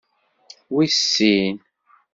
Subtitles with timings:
[0.73, 1.55] Wis sin.